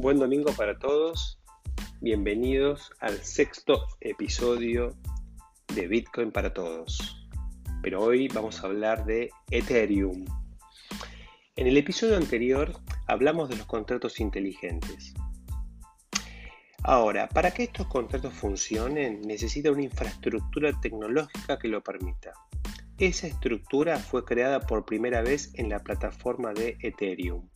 Buen 0.00 0.18
domingo 0.18 0.50
para 0.54 0.78
todos. 0.78 1.38
Bienvenidos 2.00 2.90
al 3.00 3.22
sexto 3.22 3.86
episodio 4.00 4.96
de 5.74 5.88
Bitcoin 5.88 6.32
para 6.32 6.54
todos. 6.54 7.28
Pero 7.82 8.00
hoy 8.00 8.26
vamos 8.28 8.64
a 8.64 8.66
hablar 8.68 9.04
de 9.04 9.28
Ethereum. 9.50 10.24
En 11.54 11.66
el 11.66 11.76
episodio 11.76 12.16
anterior 12.16 12.72
hablamos 13.08 13.50
de 13.50 13.58
los 13.58 13.66
contratos 13.66 14.20
inteligentes. 14.20 15.12
Ahora, 16.82 17.28
para 17.28 17.50
que 17.50 17.64
estos 17.64 17.86
contratos 17.86 18.32
funcionen, 18.32 19.20
necesita 19.20 19.70
una 19.70 19.82
infraestructura 19.82 20.72
tecnológica 20.80 21.58
que 21.58 21.68
lo 21.68 21.82
permita. 21.82 22.32
Esa 22.96 23.26
estructura 23.26 23.98
fue 23.98 24.24
creada 24.24 24.60
por 24.60 24.86
primera 24.86 25.20
vez 25.20 25.52
en 25.56 25.68
la 25.68 25.80
plataforma 25.80 26.54
de 26.54 26.78
Ethereum. 26.80 27.49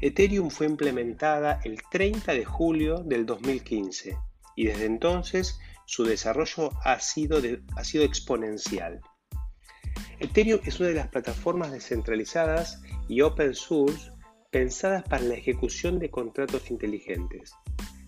Ethereum 0.00 0.50
fue 0.50 0.66
implementada 0.66 1.60
el 1.64 1.82
30 1.90 2.32
de 2.32 2.44
julio 2.44 2.98
del 2.98 3.24
2015 3.24 4.18
y 4.54 4.66
desde 4.66 4.84
entonces 4.84 5.58
su 5.86 6.04
desarrollo 6.04 6.70
ha 6.84 7.00
sido, 7.00 7.40
ha 7.76 7.84
sido 7.84 8.04
exponencial. 8.04 9.00
Ethereum 10.18 10.60
es 10.64 10.80
una 10.80 10.90
de 10.90 10.96
las 10.96 11.08
plataformas 11.08 11.72
descentralizadas 11.72 12.82
y 13.08 13.20
open 13.22 13.54
source 13.54 14.10
pensadas 14.50 15.02
para 15.04 15.22
la 15.22 15.34
ejecución 15.34 15.98
de 15.98 16.10
contratos 16.10 16.70
inteligentes. 16.70 17.52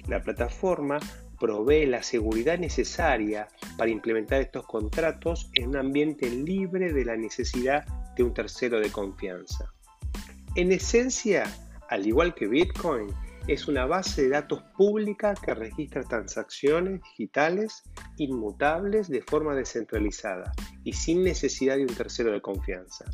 La 0.06 0.22
plataforma 0.22 0.98
provee 1.38 1.86
la 1.86 2.02
seguridad 2.02 2.58
necesaria 2.58 3.48
para 3.76 3.90
implementar 3.90 4.40
estos 4.40 4.66
contratos 4.66 5.50
en 5.54 5.68
un 5.68 5.76
ambiente 5.76 6.28
libre 6.28 6.92
de 6.92 7.04
la 7.04 7.16
necesidad 7.16 7.86
de 8.16 8.24
un 8.24 8.34
tercero 8.34 8.80
de 8.80 8.90
confianza. 8.90 9.72
En 10.54 10.72
esencia, 10.72 11.44
al 11.88 12.06
igual 12.06 12.34
que 12.34 12.46
Bitcoin, 12.46 13.08
es 13.48 13.66
una 13.66 13.86
base 13.86 14.24
de 14.24 14.28
datos 14.28 14.62
pública 14.76 15.34
que 15.34 15.54
registra 15.54 16.02
transacciones 16.02 17.00
digitales 17.02 17.82
inmutables 18.18 19.08
de 19.08 19.22
forma 19.22 19.54
descentralizada 19.54 20.52
y 20.84 20.92
sin 20.92 21.24
necesidad 21.24 21.76
de 21.76 21.82
un 21.82 21.94
tercero 21.94 22.30
de 22.30 22.42
confianza. 22.42 23.06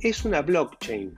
Es 0.00 0.26
una 0.26 0.42
blockchain. 0.42 1.14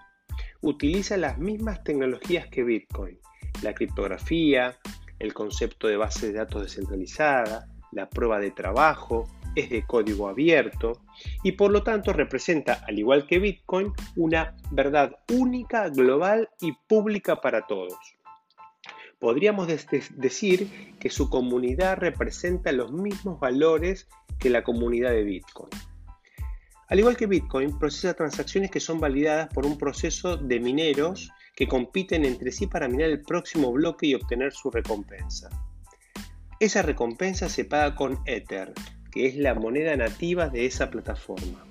Utiliza 0.61 1.17
las 1.17 1.39
mismas 1.39 1.83
tecnologías 1.83 2.47
que 2.49 2.63
Bitcoin, 2.63 3.19
la 3.63 3.75
criptografía, 3.75 4.77
el 5.19 5.35
concepto 5.35 5.89
de 5.89 5.97
base 5.97 6.29
de 6.29 6.35
datos 6.35 6.63
descentralizada, 6.63 7.67
la 7.91 8.09
prueba 8.09 8.39
de 8.39 8.53
trabajo, 8.53 9.29
es 9.55 9.71
de 9.71 9.87
código 9.87 10.29
abierto 10.29 11.03
y 11.43 11.53
por 11.53 11.71
lo 11.71 11.83
tanto 11.83 12.13
representa, 12.13 12.85
al 12.87 12.99
igual 12.99 13.27
que 13.27 13.39
Bitcoin, 13.39 13.93
una 14.17 14.57
verdad 14.71 15.17
única, 15.33 15.89
global 15.89 16.49
y 16.61 16.73
pública 16.89 17.41
para 17.41 17.67
todos. 17.67 17.99
Podríamos 19.19 19.69
decir 19.69 20.97
que 20.99 21.09
su 21.09 21.31
comunidad 21.31 21.99
representa 21.99 22.73
los 22.73 22.91
mismos 22.93 23.39
valores 23.39 24.09
que 24.41 24.51
la 24.51 24.65
comunidad 24.65 25.11
de 25.11 25.23
Bitcoin. 25.23 25.71
Al 26.89 26.99
igual 26.99 27.17
que 27.17 27.27
Bitcoin, 27.27 27.79
procesa 27.79 28.15
transacciones 28.15 28.71
que 28.71 28.81
son 28.81 29.01
validadas 29.01 29.49
por 29.55 29.65
un 29.65 29.79
proceso 29.79 30.37
de 30.37 30.61
mineros 30.61 31.31
que 31.55 31.69
compiten 31.69 32.25
entre 32.25 32.51
sí 32.51 32.67
para 32.67 32.89
minar 32.89 33.11
el 33.11 33.23
próximo 33.23 33.73
bloque 33.73 34.09
y 34.09 34.15
obtener 34.15 34.53
su 34.53 34.71
recompensa. 34.71 35.49
Esa 36.61 36.83
recompensa 36.83 37.49
se 37.49 37.65
paga 37.65 37.95
con 37.95 38.19
Ether, 38.27 38.73
que 39.13 39.27
es 39.27 39.37
la 39.37 39.55
moneda 39.55 39.95
nativa 39.97 40.49
de 40.49 40.67
esa 40.67 40.91
plataforma. 40.91 41.65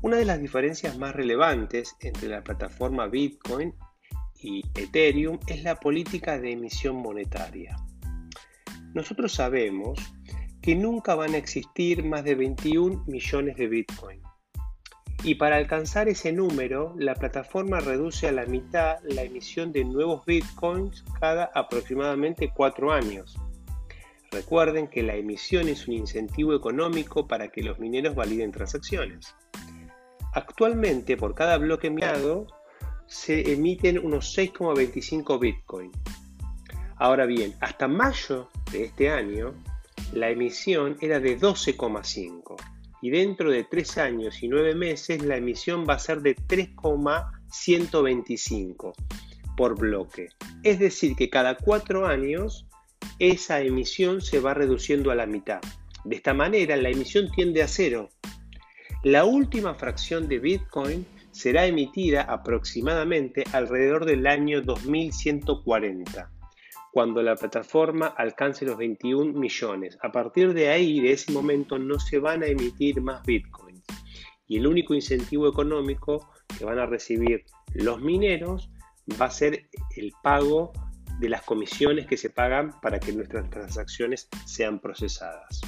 Una 0.00 0.16
de 0.16 0.24
las 0.24 0.40
diferencias 0.40 0.96
más 0.96 1.14
relevantes 1.14 1.96
entre 2.00 2.28
la 2.28 2.44
plataforma 2.44 3.08
Bitcoin 3.08 3.74
y 4.40 4.62
Ethereum 4.76 5.40
es 5.48 5.64
la 5.64 5.74
política 5.74 6.38
de 6.38 6.52
emisión 6.52 6.96
monetaria. 6.96 7.76
Nosotros 8.94 9.32
sabemos 9.32 9.98
que 10.62 10.76
nunca 10.76 11.16
van 11.16 11.34
a 11.34 11.38
existir 11.38 12.04
más 12.04 12.22
de 12.24 12.36
21 12.36 13.04
millones 13.06 13.56
de 13.56 13.66
Bitcoin. 13.66 14.22
Y 15.24 15.34
para 15.34 15.56
alcanzar 15.56 16.08
ese 16.08 16.32
número, 16.32 16.94
la 16.96 17.14
plataforma 17.14 17.80
reduce 17.80 18.28
a 18.28 18.32
la 18.32 18.46
mitad 18.46 18.98
la 19.02 19.22
emisión 19.22 19.72
de 19.72 19.84
nuevos 19.84 20.24
Bitcoins 20.24 21.04
cada 21.20 21.50
aproximadamente 21.54 22.52
4 22.54 22.92
años. 22.92 23.36
Recuerden 24.30 24.88
que 24.88 25.02
la 25.02 25.14
emisión 25.14 25.68
es 25.68 25.88
un 25.88 25.94
incentivo 25.94 26.54
económico 26.54 27.26
para 27.26 27.48
que 27.48 27.62
los 27.62 27.78
mineros 27.78 28.14
validen 28.14 28.52
transacciones. 28.52 29.34
Actualmente, 30.34 31.16
por 31.16 31.34
cada 31.34 31.56
bloque 31.56 31.88
minado, 31.90 32.46
se 33.06 33.52
emiten 33.52 33.98
unos 33.98 34.36
6,25 34.36 35.40
Bitcoin. 35.40 35.90
Ahora 36.96 37.24
bien, 37.26 37.54
hasta 37.60 37.88
mayo 37.88 38.50
de 38.70 38.84
este 38.84 39.10
año, 39.10 39.54
la 40.12 40.28
emisión 40.30 40.96
era 41.00 41.18
de 41.20 41.38
12,5 41.38 42.56
y 43.00 43.10
dentro 43.10 43.50
de 43.50 43.64
3 43.64 43.98
años 43.98 44.42
y 44.42 44.48
9 44.48 44.74
meses 44.74 45.22
la 45.24 45.36
emisión 45.36 45.86
va 45.88 45.94
a 45.94 45.98
ser 45.98 46.20
de 46.20 46.34
3,125 46.34 48.92
por 49.56 49.78
bloque. 49.78 50.28
Es 50.62 50.78
decir, 50.78 51.16
que 51.16 51.30
cada 51.30 51.56
4 51.56 52.06
años 52.06 52.67
esa 53.18 53.60
emisión 53.60 54.20
se 54.20 54.40
va 54.40 54.54
reduciendo 54.54 55.10
a 55.10 55.14
la 55.14 55.26
mitad. 55.26 55.60
De 56.04 56.16
esta 56.16 56.34
manera, 56.34 56.76
la 56.76 56.90
emisión 56.90 57.30
tiende 57.30 57.62
a 57.62 57.68
cero. 57.68 58.08
La 59.04 59.24
última 59.24 59.74
fracción 59.74 60.28
de 60.28 60.38
Bitcoin 60.38 61.06
será 61.30 61.66
emitida 61.66 62.22
aproximadamente 62.22 63.44
alrededor 63.52 64.06
del 64.06 64.26
año 64.26 64.62
2140, 64.62 66.30
cuando 66.92 67.22
la 67.22 67.36
plataforma 67.36 68.06
alcance 68.08 68.64
los 68.64 68.76
21 68.76 69.38
millones. 69.38 69.98
A 70.02 70.10
partir 70.10 70.52
de 70.54 70.68
ahí, 70.68 71.00
de 71.00 71.12
ese 71.12 71.32
momento, 71.32 71.78
no 71.78 71.98
se 72.00 72.18
van 72.18 72.42
a 72.42 72.46
emitir 72.46 73.00
más 73.00 73.22
Bitcoins. 73.24 73.84
Y 74.46 74.56
el 74.56 74.66
único 74.66 74.94
incentivo 74.94 75.48
económico 75.48 76.30
que 76.58 76.64
van 76.64 76.78
a 76.78 76.86
recibir 76.86 77.44
los 77.74 78.00
mineros 78.00 78.70
va 79.20 79.26
a 79.26 79.30
ser 79.30 79.68
el 79.96 80.12
pago 80.22 80.72
de 81.18 81.28
las 81.28 81.42
comisiones 81.42 82.06
que 82.06 82.16
se 82.16 82.30
pagan 82.30 82.78
para 82.80 82.98
que 83.00 83.12
nuestras 83.12 83.48
transacciones 83.50 84.28
sean 84.46 84.78
procesadas. 84.78 85.60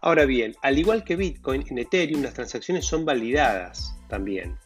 Ahora 0.00 0.26
bien, 0.26 0.54
al 0.62 0.78
igual 0.78 1.04
que 1.04 1.16
Bitcoin, 1.16 1.64
en 1.68 1.78
Ethereum 1.78 2.22
las 2.22 2.34
transacciones 2.34 2.86
son 2.86 3.04
validadas 3.04 3.96
también. 4.08 4.56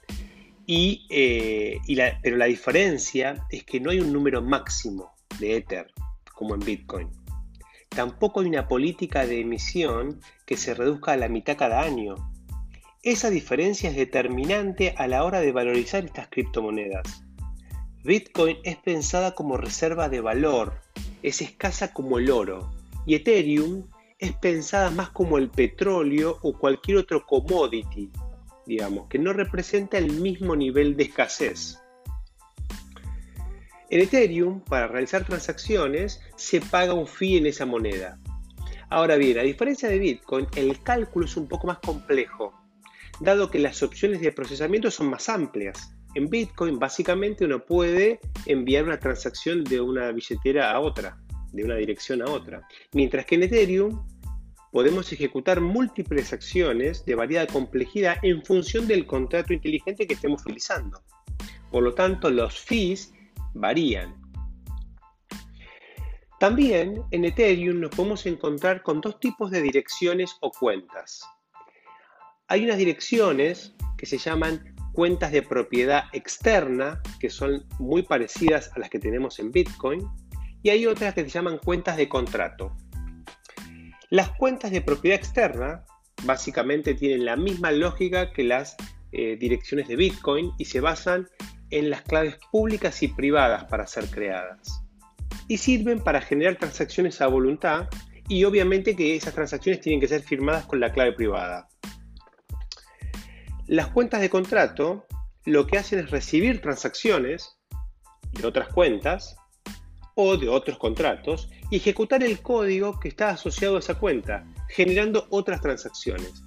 Y, 0.67 1.06
eh, 1.11 1.78
pero 2.23 2.37
la 2.37 2.47
diferencia 2.47 3.47
es 3.50 3.65
que 3.65 3.81
no 3.81 3.91
hay 3.91 4.00
un 4.00 4.12
número 4.12 4.43
máximo 4.43 5.15
de 5.39 5.56
Ether 5.56 5.91
como 6.34 6.55
en 6.55 6.61
Bitcoin. 6.61 7.11
Tampoco 7.89 8.41
hay 8.41 8.47
una 8.47 8.69
política 8.69 9.27
de 9.27 9.41
emisión 9.41 10.21
que 10.47 10.56
se 10.56 10.75
reduzca 10.75 11.12
a 11.12 11.17
la 11.17 11.29
mitad 11.29 11.56
cada 11.56 11.83
año. 11.83 12.15
Esa 13.03 13.29
diferencia 13.31 13.91
es 13.91 13.97
determinante 13.97 14.94
a 14.97 15.09
la 15.09 15.25
hora 15.25 15.41
de 15.41 15.53
valorizar 15.53 16.05
estas 16.05 16.29
criptomonedas. 16.29 17.25
Bitcoin 18.04 18.58
es 18.64 18.76
pensada 18.78 19.34
como 19.36 19.56
reserva 19.56 20.08
de 20.08 20.20
valor, 20.20 20.80
es 21.22 21.40
escasa 21.40 21.92
como 21.92 22.18
el 22.18 22.30
oro, 22.30 22.72
y 23.06 23.14
Ethereum 23.14 23.86
es 24.18 24.32
pensada 24.32 24.90
más 24.90 25.10
como 25.10 25.38
el 25.38 25.50
petróleo 25.50 26.38
o 26.42 26.58
cualquier 26.58 26.98
otro 26.98 27.24
commodity, 27.24 28.10
digamos, 28.66 29.08
que 29.08 29.20
no 29.20 29.32
representa 29.32 29.98
el 29.98 30.12
mismo 30.12 30.56
nivel 30.56 30.96
de 30.96 31.04
escasez. 31.04 31.78
En 33.88 34.00
Ethereum, 34.00 34.60
para 34.62 34.88
realizar 34.88 35.24
transacciones, 35.24 36.20
se 36.34 36.60
paga 36.60 36.94
un 36.94 37.06
fee 37.06 37.36
en 37.36 37.46
esa 37.46 37.66
moneda. 37.66 38.19
Ahora 38.90 39.14
bien, 39.14 39.38
a 39.38 39.42
diferencia 39.42 39.88
de 39.88 39.98
Bitcoin, 39.98 40.48
el 40.56 40.82
cálculo 40.82 41.26
es 41.26 41.36
un 41.36 41.46
poco 41.46 41.69
más 41.69 41.78
complejo, 41.78 42.52
dado 43.20 43.48
que 43.48 43.60
las 43.60 43.81
opciones 43.82 44.20
de 44.20 44.32
procesamiento 44.32 44.90
son 44.90 45.08
más 45.08 45.28
amplias. 45.28 45.94
En 46.14 46.29
Bitcoin 46.29 46.79
básicamente 46.79 47.44
uno 47.44 47.64
puede 47.64 48.20
enviar 48.47 48.85
una 48.85 48.99
transacción 48.99 49.64
de 49.64 49.81
una 49.81 50.12
billetera 50.12 50.73
a 50.73 50.81
otra, 50.81 51.19
de 51.53 51.64
una 51.64 51.76
dirección 51.76 52.20
a 52.23 52.26
otra. 52.26 52.67
Mientras 52.93 53.25
que 53.25 53.37
en 53.37 53.44
Ethereum 53.44 54.06
podemos 54.70 55.12
ejecutar 55.12 55.61
múltiples 55.61 56.32
acciones 56.32 57.05
de 57.05 57.14
variada 57.14 57.47
complejidad 57.47 58.17
en 58.23 58.44
función 58.44 58.87
del 58.87 59.06
contrato 59.06 59.53
inteligente 59.53 60.06
que 60.06 60.14
estemos 60.14 60.43
utilizando. 60.43 61.03
Por 61.70 61.82
lo 61.82 61.94
tanto, 61.94 62.31
los 62.31 62.58
fees 62.61 63.12
varían. 63.55 64.15
También 66.38 67.03
en 67.11 67.25
Ethereum 67.25 67.81
nos 67.81 67.91
podemos 67.91 68.26
encontrar 68.26 68.82
con 68.82 69.00
dos 69.00 69.20
tipos 69.20 69.50
de 69.50 69.62
direcciones 69.62 70.37
o 70.41 70.50
cuentas. 70.50 71.23
Hay 72.49 72.65
unas 72.65 72.79
direcciones 72.79 73.75
que 73.97 74.06
se 74.06 74.19
llaman 74.19 74.71
cuentas 74.93 75.33
de 75.33 75.43
propiedad 75.43 76.05
externa, 76.12 77.00
que 77.19 77.31
son 77.31 77.65
muy 77.79 78.03
parecidas 78.03 78.71
a 78.75 78.79
las 78.79 78.91
que 78.91 78.99
tenemos 78.99 79.39
en 79.39 79.50
Bitcoin, 79.50 80.06
y 80.62 80.71
hay 80.71 80.87
otras 80.87 81.15
que 81.15 81.23
se 81.23 81.31
llaman 81.31 81.59
cuentas 81.59 81.97
de 81.97 82.09
contrato. 82.09 82.77
Las 84.11 84.31
cuentas 84.31 84.71
de 84.71 84.83
propiedad 84.83 85.19
externa 85.19 85.85
básicamente 86.25 86.94
tienen 86.94 87.25
la 87.25 87.37
misma 87.37 87.73
lógica 87.73 88.33
que 88.33 88.44
las 88.44 88.77
eh, 89.12 89.37
direcciones 89.37 89.89
de 89.89 89.97
Bitcoin 89.97 90.53
y 90.59 90.67
se 90.67 90.81
basan 90.81 91.29
en 91.71 91.91
las 91.91 92.03
claves 92.03 92.37
públicas 92.50 93.03
y 93.03 93.09
privadas 93.09 93.65
para 93.65 93.87
ser 93.87 94.06
creadas. 94.06 94.83
Y 95.49 95.59
sirven 95.59 96.00
para 96.00 96.21
generar 96.21 96.56
transacciones 96.56 97.21
a 97.21 97.27
voluntad 97.27 97.89
y 98.29 98.44
obviamente 98.44 98.94
que 98.94 99.17
esas 99.17 99.35
transacciones 99.35 99.81
tienen 99.81 100.00
que 100.00 100.09
ser 100.09 100.23
firmadas 100.23 100.67
con 100.67 100.79
la 100.81 100.93
clave 100.93 101.12
privada. 101.12 101.69
Las 103.72 103.88
cuentas 103.88 104.20
de 104.20 104.28
contrato 104.28 105.06
lo 105.46 105.66
que 105.66 105.78
hacen 105.78 106.00
es 106.00 106.10
recibir 106.10 106.60
transacciones 106.60 107.56
de 108.32 108.46
otras 108.46 108.69
cuentas 108.69 109.34
o 110.14 110.36
de 110.36 110.50
otros 110.50 110.76
contratos 110.76 111.48
y 111.70 111.76
ejecutar 111.76 112.22
el 112.22 112.42
código 112.42 113.00
que 113.00 113.08
está 113.08 113.30
asociado 113.30 113.76
a 113.76 113.78
esa 113.78 113.94
cuenta, 113.94 114.44
generando 114.69 115.26
otras 115.30 115.62
transacciones. 115.62 116.42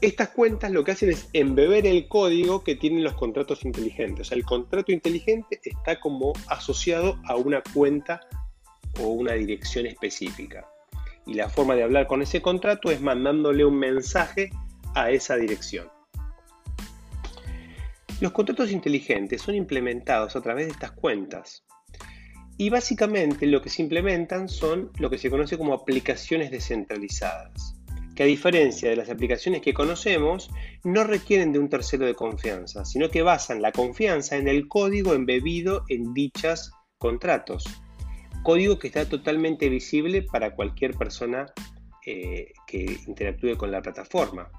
Estas 0.00 0.28
cuentas 0.28 0.70
lo 0.70 0.84
que 0.84 0.92
hacen 0.92 1.10
es 1.10 1.28
embeber 1.32 1.88
el 1.88 2.06
código 2.06 2.62
que 2.62 2.76
tienen 2.76 3.02
los 3.02 3.14
contratos 3.14 3.64
inteligentes. 3.64 4.30
el 4.30 4.44
contrato 4.44 4.92
inteligente 4.92 5.58
está 5.64 5.98
como 5.98 6.34
asociado 6.46 7.18
a 7.24 7.34
una 7.34 7.64
cuenta 7.74 8.20
o 9.00 9.08
una 9.08 9.32
dirección 9.32 9.86
específica. 9.86 10.68
Y 11.26 11.34
la 11.34 11.48
forma 11.48 11.74
de 11.74 11.82
hablar 11.82 12.06
con 12.06 12.22
ese 12.22 12.40
contrato 12.40 12.92
es 12.92 13.00
mandándole 13.00 13.64
un 13.64 13.76
mensaje 13.76 14.50
a 14.94 15.10
esa 15.10 15.34
dirección. 15.34 15.95
Los 18.20 18.32
contratos 18.32 18.70
inteligentes 18.70 19.42
son 19.42 19.54
implementados 19.54 20.36
a 20.36 20.40
través 20.40 20.66
de 20.66 20.72
estas 20.72 20.92
cuentas. 20.92 21.64
Y 22.58 22.70
básicamente 22.70 23.46
lo 23.46 23.60
que 23.60 23.68
se 23.68 23.82
implementan 23.82 24.48
son 24.48 24.90
lo 24.98 25.10
que 25.10 25.18
se 25.18 25.28
conoce 25.28 25.58
como 25.58 25.74
aplicaciones 25.74 26.50
descentralizadas 26.50 27.76
que 28.16 28.22
a 28.22 28.26
diferencia 28.26 28.88
de 28.88 28.96
las 28.96 29.10
aplicaciones 29.10 29.60
que 29.60 29.74
conocemos, 29.74 30.50
no 30.82 31.04
requieren 31.04 31.52
de 31.52 31.58
un 31.58 31.68
tercero 31.68 32.06
de 32.06 32.14
confianza, 32.14 32.84
sino 32.84 33.10
que 33.10 33.22
basan 33.22 33.60
la 33.60 33.72
confianza 33.72 34.36
en 34.36 34.48
el 34.48 34.66
código 34.66 35.12
embebido 35.12 35.84
en 35.88 36.14
dichos 36.14 36.72
contratos. 36.98 37.64
Código 38.42 38.78
que 38.78 38.86
está 38.88 39.06
totalmente 39.06 39.68
visible 39.68 40.22
para 40.22 40.54
cualquier 40.54 40.94
persona 40.94 41.46
eh, 42.06 42.52
que 42.66 42.98
interactúe 43.06 43.56
con 43.58 43.70
la 43.70 43.82
plataforma. 43.82 44.50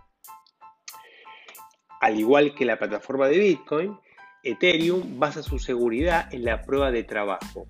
Al 2.01 2.19
igual 2.19 2.53
que 2.55 2.65
la 2.65 2.77
plataforma 2.77 3.27
de 3.27 3.39
Bitcoin, 3.39 3.97
Ethereum 4.44 5.19
basa 5.19 5.44
su 5.44 5.59
seguridad 5.59 6.33
en 6.33 6.45
la 6.45 6.61
prueba 6.61 6.91
de 6.91 7.03
trabajo, 7.03 7.67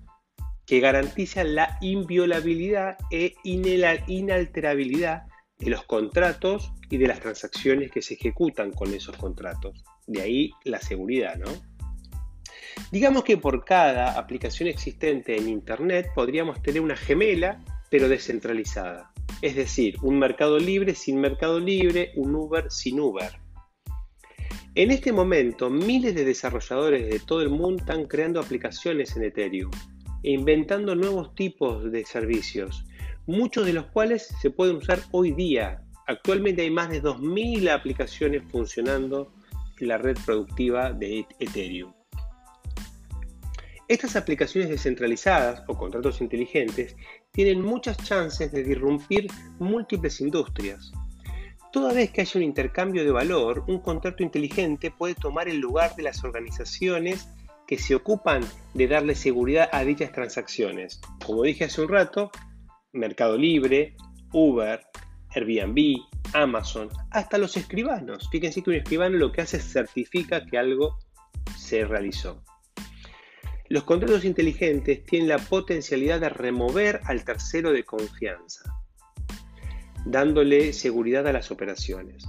que 0.66 0.80
garantiza 0.80 1.44
la 1.44 1.78
inviolabilidad 1.80 2.98
e 3.10 3.34
inalterabilidad 3.42 5.22
de 5.58 5.70
los 5.70 5.84
contratos 5.84 6.72
y 6.90 6.98
de 6.98 7.08
las 7.08 7.20
transacciones 7.20 7.90
que 7.90 8.02
se 8.02 8.14
ejecutan 8.14 8.70
con 8.70 8.92
esos 8.94 9.16
contratos. 9.16 9.82
De 10.06 10.22
ahí 10.22 10.52
la 10.64 10.80
seguridad, 10.80 11.36
¿no? 11.36 11.50
Digamos 12.92 13.24
que 13.24 13.36
por 13.36 13.64
cada 13.64 14.18
aplicación 14.18 14.68
existente 14.68 15.36
en 15.36 15.48
Internet 15.48 16.10
podríamos 16.14 16.62
tener 16.62 16.80
una 16.80 16.96
gemela, 16.96 17.62
pero 17.90 18.08
descentralizada. 18.08 19.12
Es 19.42 19.56
decir, 19.56 19.96
un 20.02 20.18
mercado 20.18 20.58
libre 20.58 20.94
sin 20.94 21.20
mercado 21.20 21.60
libre, 21.60 22.12
un 22.14 22.34
Uber 22.34 22.70
sin 22.70 23.00
Uber. 23.00 23.32
En 24.78 24.92
este 24.92 25.12
momento, 25.12 25.70
miles 25.70 26.14
de 26.14 26.24
desarrolladores 26.24 27.10
de 27.10 27.18
todo 27.18 27.42
el 27.42 27.48
mundo 27.48 27.78
están 27.78 28.04
creando 28.04 28.38
aplicaciones 28.38 29.16
en 29.16 29.24
Ethereum 29.24 29.72
e 30.22 30.30
inventando 30.30 30.94
nuevos 30.94 31.34
tipos 31.34 31.90
de 31.90 32.04
servicios 32.04 32.84
muchos 33.26 33.66
de 33.66 33.72
los 33.72 33.86
cuales 33.86 34.28
se 34.40 34.50
pueden 34.50 34.76
usar 34.76 35.00
hoy 35.10 35.32
día. 35.32 35.82
Actualmente 36.06 36.62
hay 36.62 36.70
más 36.70 36.90
de 36.90 37.02
2.000 37.02 37.68
aplicaciones 37.72 38.44
funcionando 38.52 39.32
en 39.80 39.88
la 39.88 39.98
red 39.98 40.16
productiva 40.24 40.92
de 40.92 41.26
Ethereum. 41.40 41.92
Estas 43.88 44.14
aplicaciones 44.14 44.70
descentralizadas 44.70 45.64
o 45.66 45.76
contratos 45.76 46.20
inteligentes 46.20 46.94
tienen 47.32 47.62
muchas 47.62 47.96
chances 47.96 48.52
de 48.52 48.62
disrumpir 48.62 49.26
múltiples 49.58 50.20
industrias. 50.20 50.92
Toda 51.78 51.92
vez 51.92 52.10
que 52.10 52.22
haya 52.22 52.32
un 52.34 52.42
intercambio 52.42 53.04
de 53.04 53.12
valor, 53.12 53.62
un 53.68 53.78
contrato 53.78 54.24
inteligente 54.24 54.90
puede 54.90 55.14
tomar 55.14 55.48
el 55.48 55.60
lugar 55.60 55.94
de 55.94 56.02
las 56.02 56.24
organizaciones 56.24 57.28
que 57.68 57.78
se 57.78 57.94
ocupan 57.94 58.42
de 58.74 58.88
darle 58.88 59.14
seguridad 59.14 59.70
a 59.70 59.84
dichas 59.84 60.10
transacciones. 60.10 61.00
Como 61.24 61.44
dije 61.44 61.66
hace 61.66 61.80
un 61.80 61.88
rato, 61.88 62.32
Mercado 62.92 63.38
Libre, 63.38 63.94
Uber, 64.32 64.80
Airbnb, 65.36 65.98
Amazon, 66.32 66.88
hasta 67.12 67.38
los 67.38 67.56
escribanos. 67.56 68.28
Fíjense 68.28 68.60
que 68.60 68.70
un 68.70 68.76
escribano 68.76 69.16
lo 69.16 69.30
que 69.30 69.42
hace 69.42 69.58
es 69.58 69.72
certifica 69.72 70.44
que 70.44 70.58
algo 70.58 70.98
se 71.56 71.84
realizó. 71.84 72.42
Los 73.68 73.84
contratos 73.84 74.24
inteligentes 74.24 75.04
tienen 75.04 75.28
la 75.28 75.38
potencialidad 75.38 76.18
de 76.18 76.28
remover 76.28 77.02
al 77.04 77.24
tercero 77.24 77.70
de 77.70 77.84
confianza, 77.84 78.77
dándole 80.04 80.72
seguridad 80.72 81.26
a 81.26 81.32
las 81.32 81.50
operaciones. 81.50 82.24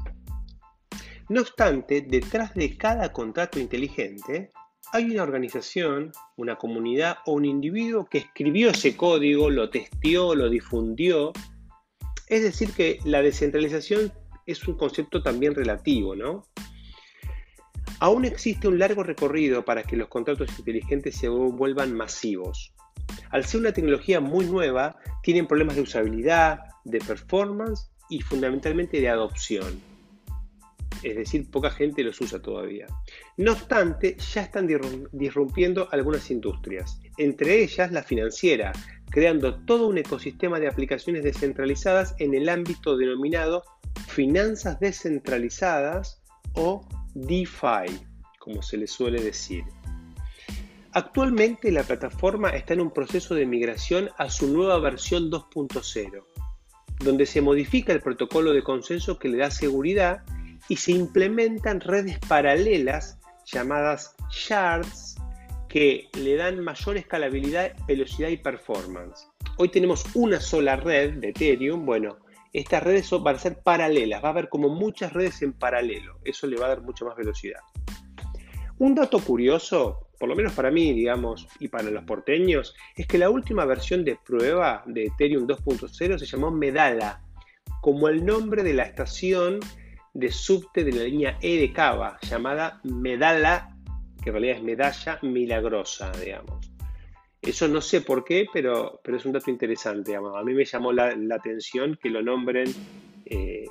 No 1.30 1.42
obstante, 1.42 2.02
detrás 2.02 2.54
de 2.56 2.76
cada 2.78 3.14
contrato 3.14 3.60
inteligente 3.60 4.50
hay 4.92 5.12
una 5.12 5.24
organización, 5.24 6.12
una 6.36 6.56
comunidad 6.56 7.18
o 7.26 7.34
un 7.34 7.46
individuo 7.46 8.08
que 8.10 8.20
escribió 8.20 8.72
ese 8.72 8.98
código, 8.98 9.50
lo 9.50 9.70
testeó, 9.70 10.34
lo 10.34 10.50
difundió. 10.50 11.32
Es 12.28 12.42
decir, 12.42 12.72
que 12.72 13.00
la 13.06 13.22
descentralización 13.22 14.12
es 14.48 14.68
un 14.68 14.76
concepto 14.78 15.22
también 15.22 15.54
relativo, 15.54 16.16
¿no? 16.16 16.44
Aún 18.00 18.26
existe 18.26 18.68
un 18.68 18.80
largo 18.80 19.04
recorrido 19.04 19.64
para 19.64 19.84
que 19.84 19.98
los 19.98 20.08
contratos 20.08 20.58
inteligentes 20.58 21.16
se 21.16 21.28
vuelvan 21.28 21.94
masivos. 21.94 22.74
Al 23.30 23.46
ser 23.46 23.60
una 23.60 23.74
tecnología 23.74 24.20
muy 24.20 24.46
nueva, 24.46 24.96
tienen 25.22 25.48
problemas 25.48 25.76
de 25.76 25.82
usabilidad, 25.82 26.62
de 26.90 27.00
performance 27.00 27.90
y 28.10 28.22
fundamentalmente 28.22 29.00
de 29.00 29.10
adopción 29.10 29.82
es 31.04 31.16
decir, 31.16 31.50
poca 31.50 31.72
gente 31.72 32.04
los 32.04 32.20
usa 32.20 32.42
todavía. 32.42 32.88
No 33.38 33.54
obstante, 33.54 34.18
ya 34.18 34.42
están 34.42 34.68
disrumpiendo 35.12 35.88
algunas 35.92 36.30
industrias, 36.32 37.00
entre 37.18 37.64
ellas 37.64 37.92
la 37.92 38.04
financiera, 38.04 38.74
creando 39.10 39.56
todo 39.64 39.88
un 39.88 39.98
ecosistema 39.98 40.60
de 40.60 40.68
aplicaciones 40.68 41.24
descentralizadas 41.24 42.16
en 42.20 42.34
el 42.34 42.50
ámbito 42.50 42.98
denominado 42.98 43.64
finanzas 44.08 44.80
descentralizadas 44.80 46.22
o 46.54 46.86
DeFi, 47.14 48.06
como 48.40 48.62
se 48.62 48.78
le 48.78 48.88
suele 48.88 49.22
decir. 49.22 49.64
Actualmente 50.92 51.72
la 51.72 51.84
plataforma 51.84 52.50
está 52.50 52.74
en 52.74 52.82
un 52.82 52.92
proceso 52.92 53.36
de 53.36 53.46
migración 53.46 54.10
a 54.18 54.30
su 54.30 54.48
nueva 54.48 54.80
versión 54.80 55.30
2.0, 55.30 56.24
donde 57.00 57.26
se 57.26 57.42
modifica 57.42 57.94
el 57.94 58.02
protocolo 58.02 58.54
de 58.54 58.64
consenso 58.64 59.20
que 59.20 59.30
le 59.30 59.38
da 59.38 59.52
seguridad 59.52 60.24
y 60.68 60.76
se 60.76 60.92
implementan 60.92 61.82
redes 61.82 62.20
paralelas 62.28 63.18
llamadas 63.46 64.16
shards 64.30 65.18
que 65.68 66.10
le 66.18 66.36
dan 66.36 66.64
mayor 66.64 66.98
escalabilidad, 66.98 67.74
velocidad 67.88 68.30
y 68.30 68.38
performance. 68.38 69.28
Hoy 69.58 69.70
tenemos 69.70 70.04
una 70.16 70.40
sola 70.40 70.76
red 70.76 71.16
de 71.16 71.30
Ethereum, 71.30 71.86
bueno, 71.86 72.18
estas 72.54 72.82
redes 72.84 73.10
van 73.22 73.36
a 73.36 73.40
ser 73.40 73.62
paralelas, 73.62 74.24
va 74.24 74.30
a 74.30 74.32
haber 74.32 74.50
como 74.50 74.70
muchas 74.70 75.14
redes 75.14 75.42
en 75.42 75.54
paralelo, 75.54 76.18
eso 76.24 76.48
le 76.48 76.58
va 76.58 76.66
a 76.66 76.70
dar 76.70 76.82
mucha 76.82 77.06
más 77.06 77.16
velocidad. 77.16 77.60
Un 78.80 78.96
dato 78.96 79.20
curioso, 79.20 80.09
por 80.20 80.30
lo 80.30 80.36
menos 80.36 80.54
para 80.54 80.70
mí, 80.70 80.94
digamos, 80.94 81.48
y 81.60 81.70
para 81.70 81.90
los 81.90 82.04
porteños, 82.04 82.76
es 82.96 83.08
que 83.08 83.18
la 83.18 83.30
última 83.30 83.66
versión 83.66 84.04
de 84.04 84.18
prueba 84.18 84.84
de 84.86 85.06
Ethereum 85.06 85.48
2.0 85.48 86.18
se 86.20 86.26
llamó 86.26 86.52
Medala, 86.52 87.22
como 87.82 88.10
el 88.10 88.26
nombre 88.26 88.62
de 88.62 88.74
la 88.74 88.84
estación 88.84 89.60
de 90.14 90.32
subte 90.32 90.84
de 90.84 90.92
la 90.92 91.04
línea 91.04 91.38
E 91.42 91.58
de 91.58 91.72
Cava, 91.72 92.20
llamada 92.22 92.82
Medalla, 92.84 93.70
que 94.22 94.30
en 94.30 94.34
realidad 94.34 94.58
es 94.58 94.64
medalla 94.64 95.20
milagrosa, 95.22 96.12
digamos. 96.12 96.70
Eso 97.42 97.70
no 97.70 97.80
sé 97.80 98.02
por 98.02 98.26
qué, 98.26 98.48
pero, 98.52 99.00
pero 99.02 99.16
es 99.16 99.26
un 99.26 99.32
dato 99.32 99.50
interesante. 99.50 100.16
A 100.16 100.44
mí 100.44 100.54
me 100.54 100.66
llamó 100.66 100.92
la, 100.92 101.16
atención 101.34 101.98
que 102.02 102.10
lo 102.10 102.22
nombren 102.22 102.70
eh, 103.26 103.66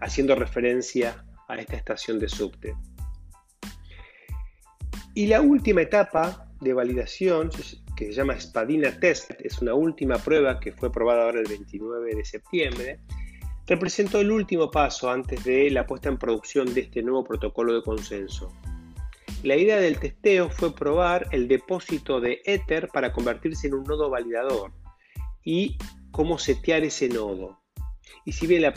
haciendo 0.00 0.34
referencia 0.34 1.24
a 1.46 1.56
esta 1.56 1.76
estación 1.76 2.18
de 2.18 2.28
subte. 2.28 2.74
Y 5.14 5.28
la 5.28 5.40
última 5.40 5.82
etapa 5.82 6.48
de 6.60 6.72
validación, 6.72 7.50
que 7.96 8.06
se 8.06 8.12
llama 8.12 8.38
Spadina 8.40 8.98
Test, 8.98 9.30
es 9.38 9.62
una 9.62 9.74
última 9.74 10.18
prueba 10.18 10.58
que 10.58 10.72
fue 10.72 10.90
probada 10.90 11.24
ahora 11.24 11.40
el 11.40 11.46
29 11.46 12.16
de 12.16 12.24
septiembre, 12.24 13.00
representó 13.66 14.20
el 14.20 14.32
último 14.32 14.70
paso 14.70 15.08
antes 15.08 15.44
de 15.44 15.70
la 15.70 15.86
puesta 15.86 16.08
en 16.08 16.18
producción 16.18 16.74
de 16.74 16.82
este 16.82 17.02
nuevo 17.02 17.22
protocolo 17.22 17.74
de 17.74 17.82
consenso. 17.82 18.52
La 19.44 19.56
idea 19.56 19.76
del 19.76 19.98
testeo 19.98 20.50
fue 20.50 20.74
probar 20.74 21.28
el 21.30 21.46
depósito 21.46 22.20
de 22.20 22.40
Ether 22.44 22.88
para 22.88 23.12
convertirse 23.12 23.68
en 23.68 23.74
un 23.74 23.84
nodo 23.84 24.10
validador 24.10 24.72
y 25.44 25.76
cómo 26.10 26.38
setear 26.38 26.82
ese 26.82 27.08
nodo. 27.08 27.60
Y 28.24 28.32
si 28.32 28.46
bien 28.46 28.62
la, 28.62 28.72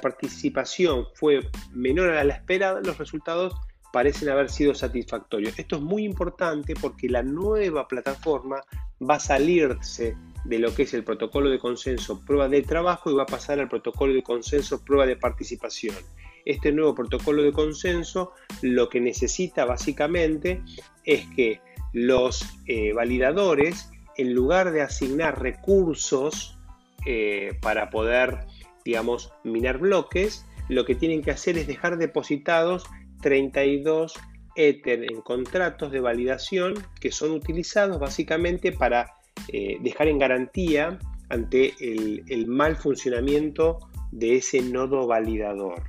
participación 0.00 1.06
fue 1.14 1.48
menor 1.72 2.10
a 2.10 2.24
la 2.24 2.34
esperada, 2.34 2.80
los 2.82 2.98
resultados 2.98 3.54
parecen 3.92 4.28
haber 4.28 4.50
sido 4.50 4.74
satisfactorios. 4.74 5.58
Esto 5.58 5.76
es 5.76 5.82
muy 5.82 6.04
importante 6.04 6.74
porque 6.74 7.08
la 7.08 7.22
nueva 7.22 7.88
plataforma 7.88 8.62
va 9.00 9.16
a 9.16 9.20
salirse 9.20 10.16
de 10.44 10.58
lo 10.58 10.74
que 10.74 10.84
es 10.84 10.94
el 10.94 11.04
protocolo 11.04 11.50
de 11.50 11.58
consenso 11.58 12.20
prueba 12.24 12.48
de 12.48 12.62
trabajo 12.62 13.10
y 13.10 13.14
va 13.14 13.24
a 13.24 13.26
pasar 13.26 13.58
al 13.58 13.68
protocolo 13.68 14.14
de 14.14 14.22
consenso 14.22 14.84
prueba 14.84 15.06
de 15.06 15.16
participación. 15.16 15.96
Este 16.44 16.70
nuevo 16.70 16.94
protocolo 16.94 17.42
de 17.42 17.52
consenso 17.52 18.32
lo 18.62 18.88
que 18.88 19.00
necesita 19.00 19.64
básicamente 19.64 20.62
es 21.04 21.26
que 21.34 21.60
los 21.92 22.46
eh, 22.66 22.92
validadores, 22.92 23.90
en 24.16 24.34
lugar 24.34 24.70
de 24.70 24.82
asignar 24.82 25.42
recursos 25.42 26.58
eh, 27.04 27.58
para 27.60 27.90
poder, 27.90 28.46
digamos, 28.84 29.32
minar 29.42 29.78
bloques, 29.78 30.46
lo 30.68 30.84
que 30.84 30.94
tienen 30.94 31.22
que 31.22 31.30
hacer 31.30 31.58
es 31.58 31.66
dejar 31.66 31.96
depositados 31.98 32.84
32 33.26 34.14
Ether 34.54 35.02
en 35.02 35.20
contratos 35.20 35.90
de 35.90 35.98
validación 35.98 36.74
que 37.00 37.10
son 37.10 37.32
utilizados 37.32 37.98
básicamente 37.98 38.70
para 38.70 39.14
eh, 39.52 39.78
dejar 39.80 40.06
en 40.06 40.20
garantía 40.20 40.96
ante 41.28 41.74
el, 41.80 42.46
mal 42.46 42.76
funcionamiento 42.76 43.80
de 44.12 44.36
ese 44.36 44.62
nodo 44.62 45.08
validador. 45.08 45.82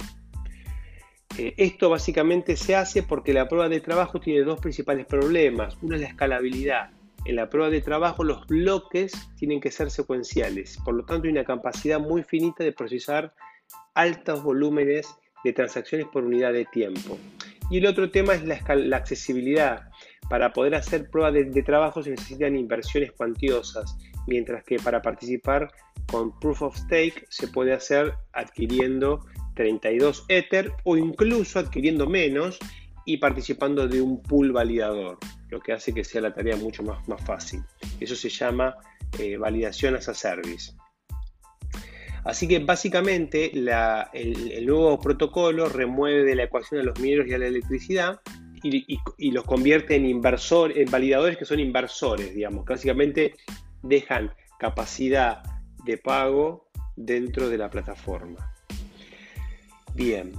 Eh, 1.38 1.54
esto 1.58 1.92
básicamente 1.92 2.56
se 2.56 2.76
hace 2.76 3.04
porque 3.04 3.34
la 3.34 3.48
prueba 3.48 3.70
de 3.70 3.82
trabajo 3.82 4.20
tiene 4.20 4.42
dos 4.44 4.60
principales 4.60 5.06
problemas. 5.06 5.78
Uno 5.84 5.94
es 5.94 6.02
la 6.02 6.08
escalabilidad. 6.08 6.90
En 7.26 7.36
la 7.36 7.52
prueba 7.52 7.70
de 7.70 7.82
trabajo 7.82 8.24
los 8.24 8.48
bloques 8.48 9.14
tienen 9.38 9.62
que 9.62 9.70
ser 9.70 9.92
secuenciales, 9.92 10.80
por 10.84 10.96
lo 10.96 11.06
tanto 11.06 11.26
hay 11.26 11.34
una 11.34 11.46
capacidad 11.46 12.00
muy 12.00 12.24
finita 12.24 12.64
de 12.64 12.72
procesar 12.72 13.36
altos 13.94 14.42
volúmenes 14.42 15.16
de 15.48 15.54
transacciones 15.54 16.08
por 16.08 16.24
unidad 16.24 16.54
de 16.54 16.66
tiempo. 16.66 17.18
Y 17.70 17.78
el 17.80 17.86
otro 17.86 18.10
tema 18.10 18.34
es 18.34 18.44
la, 18.46 18.98
accesibilidad. 18.98 19.90
Para 20.30 20.54
poder 20.54 20.76
hacer 20.76 21.10
pruebas 21.10 21.34
de, 21.34 21.64
trabajo 21.64 22.04
se 22.04 22.12
necesitan 22.12 22.58
inversiones 22.58 23.12
cuantiosas, 23.14 23.98
mientras 24.28 24.64
que 24.64 24.78
para 24.78 25.02
participar 25.02 25.72
con 26.08 26.38
Proof 26.40 26.62
of 26.64 26.78
Stake 26.78 27.26
se 27.30 27.48
puede 27.48 27.74
hacer 27.74 28.14
adquiriendo 28.34 29.26
32 29.56 30.26
Ether 30.28 30.72
o 30.84 30.98
incluso 30.98 31.60
adquiriendo 31.60 32.08
menos 32.08 32.60
y 33.06 33.18
participando 33.18 33.88
de 33.88 34.02
un 34.02 34.22
pool 34.22 34.52
validador, 34.52 35.18
lo 35.50 35.60
que 35.60 35.72
hace 35.72 35.94
que 35.94 36.04
sea 36.04 36.22
la 36.22 36.34
tarea 36.34 36.58
mucho 36.58 36.84
más, 36.84 37.08
más 37.08 37.24
fácil. 37.24 37.62
Eso 38.00 38.16
se 38.16 38.30
llama 38.30 38.76
eh, 39.18 39.38
validación 39.38 39.96
as 39.96 40.10
a 40.10 40.14
service. 40.14 40.74
Así 42.28 42.46
que 42.46 42.60
básicamente 42.60 43.52
el, 43.54 44.66
nuevo 44.66 45.00
protocolo 45.00 45.70
remueve 45.70 46.26
de 46.26 46.36
la 46.36 46.44
ecuación 46.44 46.82
a 46.82 46.84
los 46.84 47.00
mineros 47.00 47.26
y 47.28 47.34
a 47.34 47.38
la 47.38 47.48
electricidad 47.48 48.20
y, 48.62 49.32
los 49.32 49.46
convierte 49.46 49.96
en 49.96 50.06
inversores, 50.06 50.76
en 50.76 50.92
validadores 50.92 51.38
que 51.38 51.46
son 51.46 51.62
inversores, 51.62 52.36
digamos. 52.36 52.66
básicamente 52.66 53.34
dejan 53.82 54.34
capacidad 54.60 55.42
de 55.86 55.98
pago 55.98 56.70
dentro 56.98 57.48
de 57.48 57.58
la 57.60 57.70
plataforma. 57.70 58.54
Bien, 59.94 60.34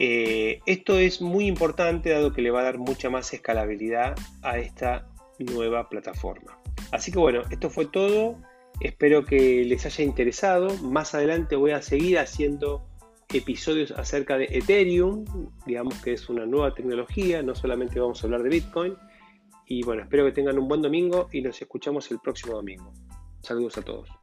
eh, 0.00 0.58
esto 0.66 0.98
es 0.98 1.22
muy 1.22 1.46
importante 1.46 2.10
dado 2.10 2.32
que 2.32 2.42
le 2.42 2.50
va 2.50 2.62
a 2.62 2.64
dar 2.64 2.78
mucha 2.78 3.10
más 3.10 3.32
escalabilidad 3.32 4.16
a 4.42 4.58
esta 4.58 5.06
nueva 5.38 5.88
plataforma. 5.88 6.58
Así 6.90 7.12
que 7.12 7.20
bueno, 7.20 7.42
esto 7.52 7.70
fue 7.70 7.86
todo. 7.86 8.40
Espero 8.82 9.24
que 9.24 9.64
les 9.64 9.86
haya 9.86 10.04
interesado. 10.04 10.76
Más 10.78 11.14
adelante 11.14 11.54
voy 11.54 11.70
a 11.70 11.82
seguir 11.82 12.18
haciendo 12.18 12.84
episodios 13.32 13.92
acerca 13.92 14.36
de 14.36 14.46
Ethereum, 14.50 15.24
digamos 15.64 15.94
que 16.02 16.12
es 16.12 16.28
una 16.28 16.46
nueva 16.46 16.74
tecnología, 16.74 17.42
no 17.42 17.54
solamente 17.54 18.00
vamos 18.00 18.22
a 18.22 18.26
hablar 18.26 18.42
de 18.42 18.50
Bitcoin. 18.50 18.96
Y 19.66 19.84
bueno, 19.84 20.02
espero 20.02 20.24
que 20.24 20.32
tengan 20.32 20.58
un 20.58 20.68
buen 20.68 20.82
domingo 20.82 21.28
y 21.32 21.42
nos 21.42 21.62
escuchamos 21.62 22.10
el 22.10 22.18
próximo 22.18 22.54
domingo. 22.54 22.92
Saludos 23.40 23.78
a 23.78 23.82
todos. 23.82 24.21